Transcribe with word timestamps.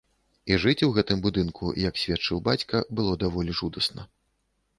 І 0.53 0.55
жыць 0.61 0.85
у 0.87 0.87
гэтым 0.95 1.21
будынку, 1.25 1.65
як 1.83 2.01
сведчыў 2.05 2.41
бацька, 2.49 2.81
было 3.01 3.13
даволі 3.27 3.51
жудасна. 3.61 4.09